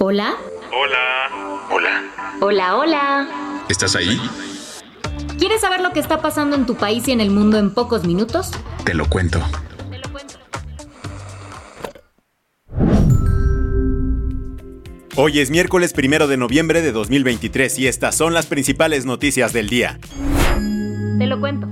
[0.00, 0.36] Hola.
[0.72, 1.66] Hola.
[1.70, 2.04] Hola.
[2.40, 3.64] Hola, hola.
[3.68, 4.20] ¿Estás ahí?
[5.40, 8.04] ¿Quieres saber lo que está pasando en tu país y en el mundo en pocos
[8.04, 8.52] minutos?
[8.84, 9.40] Te lo cuento.
[15.16, 19.68] Hoy es miércoles primero de noviembre de 2023 y estas son las principales noticias del
[19.68, 19.98] día.
[21.18, 21.66] Te lo cuento.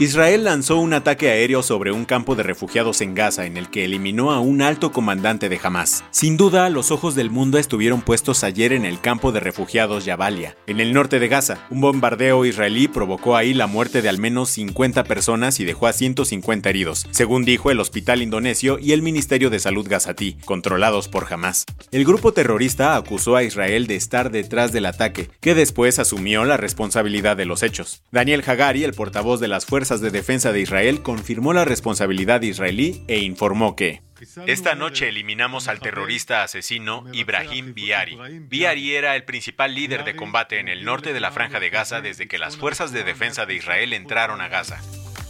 [0.00, 3.84] Israel lanzó un ataque aéreo sobre un campo de refugiados en Gaza en el que
[3.84, 6.04] eliminó a un alto comandante de Hamas.
[6.12, 10.56] Sin duda, los ojos del mundo estuvieron puestos ayer en el campo de refugiados Jabalia,
[10.68, 11.66] en el norte de Gaza.
[11.68, 15.92] Un bombardeo israelí provocó ahí la muerte de al menos 50 personas y dejó a
[15.92, 21.26] 150 heridos, según dijo el hospital indonesio y el Ministerio de Salud gazatí, controlados por
[21.32, 21.64] Hamas.
[21.90, 26.56] El grupo terrorista acusó a Israel de estar detrás del ataque, que después asumió la
[26.56, 28.04] responsabilidad de los hechos.
[28.12, 33.02] Daniel Hagari, el portavoz de las fuerzas de Defensa de Israel confirmó la responsabilidad israelí
[33.08, 34.02] e informó que
[34.46, 38.18] esta noche eliminamos al terrorista asesino Ibrahim Biari.
[38.40, 42.00] Biari era el principal líder de combate en el norte de la franja de Gaza
[42.00, 44.80] desde que las fuerzas de defensa de Israel entraron a Gaza.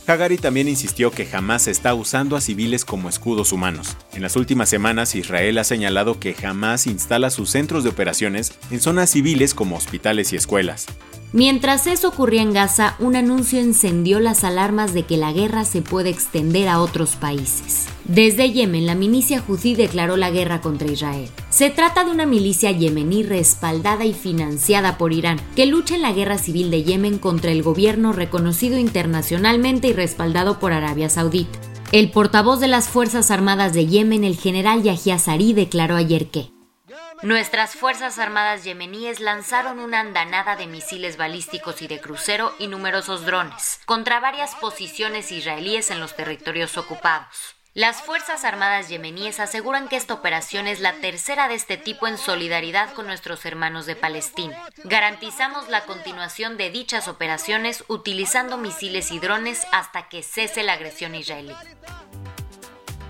[0.07, 3.95] Hagari también insistió que jamás está usando a civiles como escudos humanos.
[4.15, 8.81] En las últimas semanas, Israel ha señalado que jamás instala sus centros de operaciones en
[8.81, 10.87] zonas civiles como hospitales y escuelas.
[11.35, 15.83] Mientras eso ocurría en Gaza, un anuncio encendió las alarmas de que la guerra se
[15.83, 17.87] puede extender a otros países.
[18.07, 21.29] Desde Yemen, la milicia Houthi declaró la guerra contra Israel.
[21.51, 26.15] Se trata de una milicia yemení respaldada y financiada por Irán, que lucha en la
[26.15, 31.59] guerra civil de Yemen contra el gobierno reconocido internacionalmente y respaldado por Arabia Saudita.
[31.93, 36.51] El portavoz de las Fuerzas Armadas de Yemen, el general Yahya Sari, declaró ayer que
[37.23, 43.27] Nuestras Fuerzas Armadas yemeníes lanzaron una andanada de misiles balísticos y de crucero y numerosos
[43.27, 47.57] drones contra varias posiciones israelíes en los territorios ocupados.
[47.75, 52.19] Las Fuerzas Armadas yemeníes aseguran que esta operación es la tercera de este tipo en
[52.19, 54.57] solidaridad con nuestros hermanos de Palestina.
[54.85, 61.15] Garantizamos la continuación de dichas operaciones utilizando misiles y drones hasta que cese la agresión
[61.15, 61.55] israelí.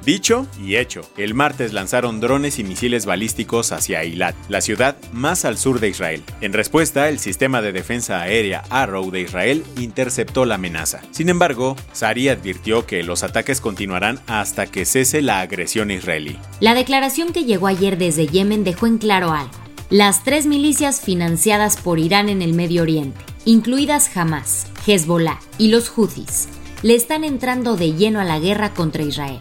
[0.09, 5.45] Dicho y hecho, el martes lanzaron drones y misiles balísticos hacia Eilat, la ciudad más
[5.45, 6.23] al sur de Israel.
[6.41, 11.03] En respuesta, el sistema de defensa aérea Arrow de Israel interceptó la amenaza.
[11.11, 16.39] Sin embargo, Sari advirtió que los ataques continuarán hasta que cese la agresión israelí.
[16.61, 19.53] La declaración que llegó ayer desde Yemen dejó en claro algo.
[19.91, 25.91] Las tres milicias financiadas por Irán en el Medio Oriente, incluidas Hamas, Hezbollah y los
[25.91, 26.49] Houthis,
[26.81, 29.41] le están entrando de lleno a la guerra contra Israel.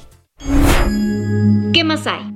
[1.77, 2.33] ¿Qué más hay?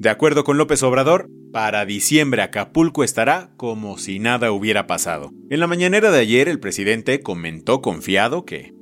[0.00, 5.30] De acuerdo con López Obrador, para diciembre Acapulco estará como si nada hubiera pasado.
[5.48, 8.74] En la mañanera de ayer el presidente comentó confiado que...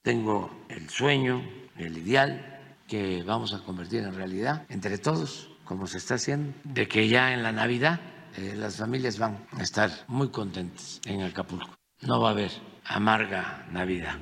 [0.00, 1.42] Tengo el sueño,
[1.76, 2.58] el ideal
[2.88, 7.34] que vamos a convertir en realidad entre todos, como se está haciendo, de que ya
[7.34, 8.00] en la Navidad
[8.38, 11.68] eh, las familias van a estar muy contentas en Acapulco.
[12.00, 12.50] No va a haber
[12.86, 14.18] amarga Navidad.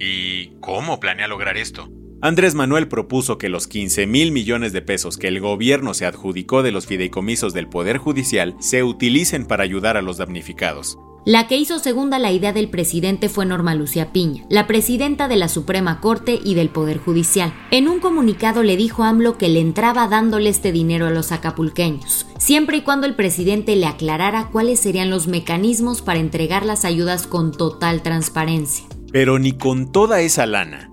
[0.00, 1.88] ¿Y cómo planea lograr esto?
[2.20, 6.62] Andrés Manuel propuso que los 15 mil millones de pesos que el gobierno se adjudicó
[6.62, 10.98] de los fideicomisos del Poder Judicial se utilicen para ayudar a los damnificados.
[11.26, 15.36] La que hizo segunda la idea del presidente fue Norma Lucía Piña, la presidenta de
[15.36, 17.54] la Suprema Corte y del Poder Judicial.
[17.70, 21.32] En un comunicado le dijo a AMLO que le entraba dándole este dinero a los
[21.32, 26.84] acapulqueños, siempre y cuando el presidente le aclarara cuáles serían los mecanismos para entregar las
[26.84, 28.84] ayudas con total transparencia.
[29.10, 30.90] Pero ni con toda esa lana,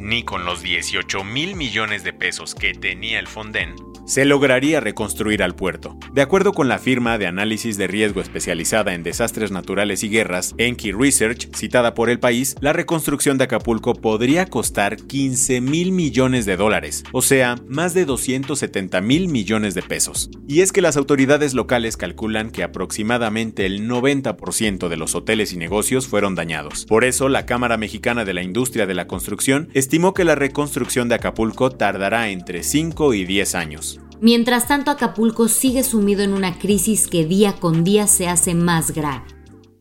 [0.00, 3.74] ni con los 18 mil millones de pesos que tenía el Fonden,
[4.08, 5.96] se lograría reconstruir al puerto.
[6.12, 10.54] De acuerdo con la firma de análisis de riesgo especializada en desastres naturales y guerras,
[10.56, 16.46] Enki Research, citada por el país, la reconstrucción de Acapulco podría costar 15 mil millones
[16.46, 20.30] de dólares, o sea, más de 270 mil millones de pesos.
[20.48, 25.58] Y es que las autoridades locales calculan que aproximadamente el 90% de los hoteles y
[25.58, 26.86] negocios fueron dañados.
[26.86, 31.08] Por eso, la Cámara Mexicana de la Industria de la Construcción estimó que la reconstrucción
[31.08, 33.97] de Acapulco tardará entre 5 y 10 años.
[34.20, 38.90] Mientras tanto, Acapulco sigue sumido en una crisis que día con día se hace más
[38.90, 39.22] grave.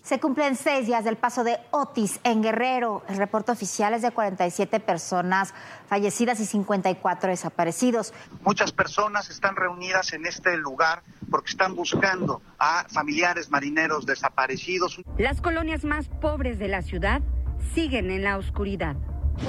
[0.04, 3.04] Se cumplen seis días del paso de Otis en Guerrero.
[3.10, 5.56] El reporte oficial es de 47 personas
[5.88, 8.14] fallecidas y 54 desaparecidos.
[8.46, 15.02] Muchas personas están reunidas en este lugar porque están buscando a familiares marineros desaparecidos.
[15.18, 17.22] Las colonias más pobres de la ciudad
[17.74, 18.96] siguen en la oscuridad.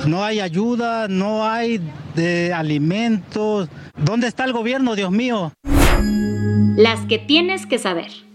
[0.06, 1.80] No hay ayuda, no hay
[2.14, 3.68] de alimentos.
[3.96, 5.52] ¿Dónde está el gobierno, Dios mío?
[6.76, 8.27] Las que tienes que saber.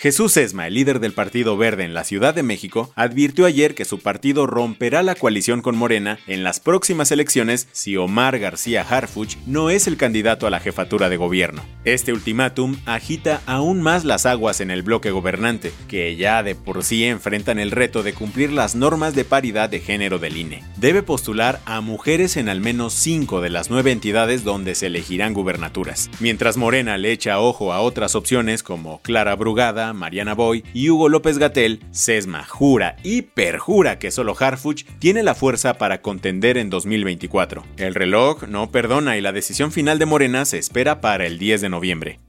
[0.00, 3.84] Jesús Esma, el líder del Partido Verde en la Ciudad de México, advirtió ayer que
[3.84, 9.34] su partido romperá la coalición con Morena en las próximas elecciones si Omar García Harfuch
[9.44, 11.64] no es el candidato a la jefatura de gobierno.
[11.82, 16.84] Este ultimátum agita aún más las aguas en el bloque gobernante, que ya de por
[16.84, 20.62] sí enfrentan el reto de cumplir las normas de paridad de género del INE.
[20.76, 25.34] Debe postular a mujeres en al menos cinco de las nueve entidades donde se elegirán
[25.34, 26.08] gubernaturas.
[26.20, 31.08] Mientras Morena le echa ojo a otras opciones como Clara Brugada, Mariana Boy y Hugo
[31.08, 36.70] López Gatel, Sesma jura y perjura que solo Harfuch tiene la fuerza para contender en
[36.70, 37.64] 2024.
[37.76, 41.60] El reloj no perdona y la decisión final de Morena se espera para el 10
[41.60, 42.27] de noviembre.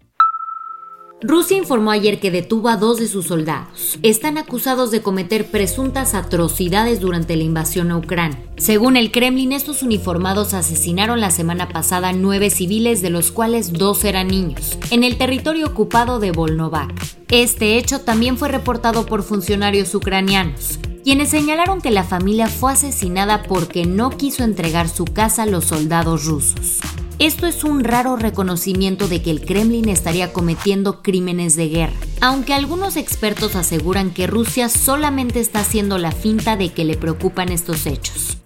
[1.21, 3.99] Rusia informó ayer que detuvo a dos de sus soldados.
[4.03, 8.41] Están acusados de cometer presuntas atrocidades durante la invasión a Ucrania.
[8.55, 14.05] Según el Kremlin, estos uniformados asesinaron la semana pasada nueve civiles, de los cuales dos
[14.05, 16.93] eran niños, en el territorio ocupado de Volnovac.
[17.27, 23.43] Este hecho también fue reportado por funcionarios ucranianos quienes señalaron que la familia fue asesinada
[23.43, 26.81] porque no quiso entregar su casa a los soldados rusos.
[27.19, 32.53] Esto es un raro reconocimiento de que el Kremlin estaría cometiendo crímenes de guerra, aunque
[32.53, 37.87] algunos expertos aseguran que Rusia solamente está haciendo la finta de que le preocupan estos
[37.87, 38.37] hechos.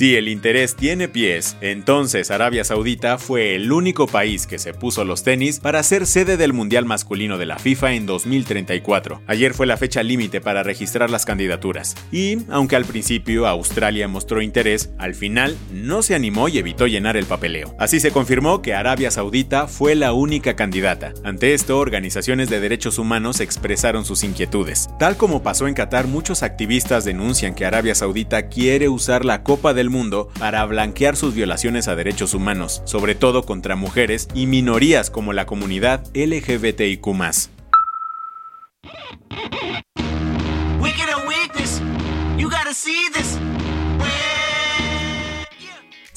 [0.00, 5.04] Si el interés tiene pies, entonces Arabia Saudita fue el único país que se puso
[5.04, 9.20] los tenis para ser sede del Mundial Masculino de la FIFA en 2034.
[9.26, 11.96] Ayer fue la fecha límite para registrar las candidaturas.
[12.10, 17.18] Y, aunque al principio Australia mostró interés, al final no se animó y evitó llenar
[17.18, 17.76] el papeleo.
[17.78, 21.12] Así se confirmó que Arabia Saudita fue la única candidata.
[21.24, 24.88] Ante esto, organizaciones de derechos humanos expresaron sus inquietudes.
[24.98, 29.74] Tal como pasó en Qatar, muchos activistas denuncian que Arabia Saudita quiere usar la Copa
[29.74, 34.46] de del mundo para blanquear sus violaciones a derechos humanos, sobre todo contra mujeres y
[34.46, 37.00] minorías como la comunidad LGBTIQ.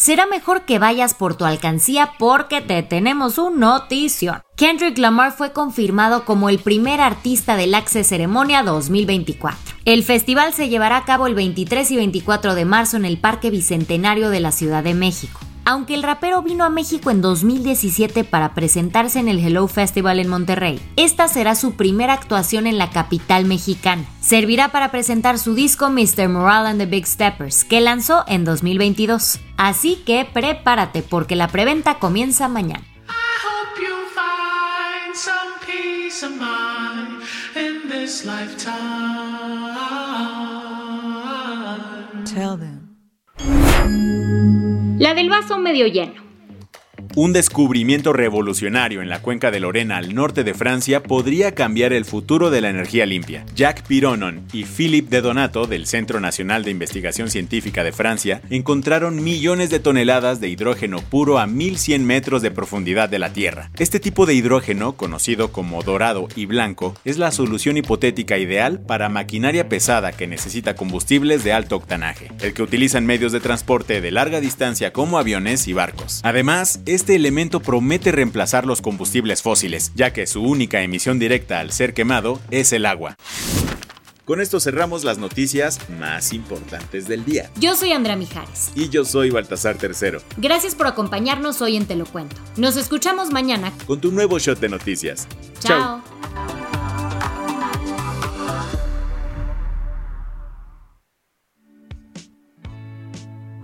[0.04, 4.42] será mejor que vayas por tu alcancía porque te tenemos un notición.
[4.58, 9.73] Kendrick Lamar fue confirmado como el primer artista del Access Ceremonia 2024.
[9.85, 13.50] El festival se llevará a cabo el 23 y 24 de marzo en el Parque
[13.50, 15.41] Bicentenario de la Ciudad de México.
[15.65, 20.30] Aunque el rapero vino a México en 2017 para presentarse en el Hello Festival en
[20.30, 24.06] Monterrey, esta será su primera actuación en la capital mexicana.
[24.21, 26.29] Servirá para presentar su disco Mr.
[26.29, 29.41] Moral and the Big Steppers, que lanzó en 2022.
[29.58, 32.86] Así que prepárate porque la preventa comienza mañana.
[45.00, 46.23] La del vaso medio lleno.
[47.15, 52.05] Un descubrimiento revolucionario en la cuenca de Lorena al norte de Francia podría cambiar el
[52.05, 53.46] futuro de la energía limpia.
[53.55, 59.24] Jacques Pironon y Philippe de Donato del Centro Nacional de Investigación Científica de Francia encontraron
[59.24, 63.70] millones de toneladas de hidrógeno puro a 1100 metros de profundidad de la Tierra.
[63.77, 69.10] Este tipo de hidrógeno, conocido como dorado y blanco, es la solución hipotética ideal para
[69.10, 74.10] maquinaria pesada que necesita combustibles de alto octanaje, el que utilizan medios de transporte de
[74.10, 76.20] larga distancia como aviones y barcos.
[76.24, 81.60] Además, es este elemento promete reemplazar los combustibles fósiles, ya que su única emisión directa
[81.60, 83.17] al ser quemado es el agua.
[84.24, 87.51] Con esto cerramos las noticias más importantes del día.
[87.60, 88.72] Yo soy Andrea Mijares.
[88.74, 90.22] Y yo soy Baltasar Tercero.
[90.38, 92.38] Gracias por acompañarnos hoy en Te lo Cuento.
[92.55, 95.27] Nos escuchamos mañana con tu nuevo shot de noticias.
[95.60, 96.01] Chao.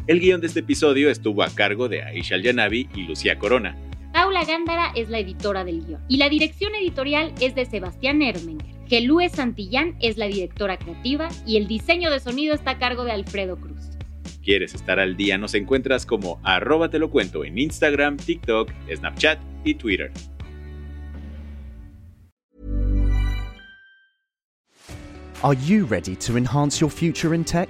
[0.09, 3.77] El guion de este episodio estuvo a cargo de Aisha Yanabi y Lucía Corona.
[4.11, 8.65] Paula Gándara es la editora del guion y la dirección editorial es de Sebastián Ermenger.
[8.87, 13.11] Gelúe Santillán es la directora creativa y el diseño de sonido está a cargo de
[13.11, 13.77] Alfredo Cruz.
[14.43, 15.37] ¿Quieres estar al día?
[15.37, 20.11] Nos encuentras como arroba te lo cuento en Instagram, TikTok, Snapchat y Twitter.
[25.43, 27.69] Are you ready to enhance your future in tech?